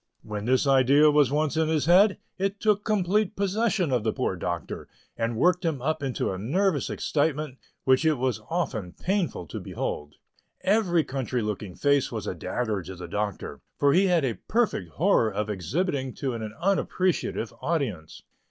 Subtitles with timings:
[0.23, 4.35] When this idea was once in his head, it took complete possession of the poor
[4.35, 9.59] Doctor, and worked him up into a nervous excitement which it was often painful to
[9.59, 10.15] behold.
[10.61, 14.89] Every country looking face was a dagger to the Doctor, for he had a perfect
[14.93, 18.23] horror of exhibiting to an unappreciative audience.